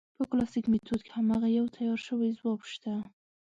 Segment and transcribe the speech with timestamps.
[0.17, 2.93] په کلاسیک میتود کې هماغه یو تیار شوی ځواب شته.